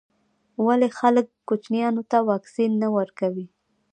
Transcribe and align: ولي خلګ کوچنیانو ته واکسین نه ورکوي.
ولي 0.65 0.89
خلګ 0.99 1.27
کوچنیانو 1.47 2.03
ته 2.11 2.17
واکسین 2.29 2.71
نه 2.81 2.87
ورکوي. 2.97 3.47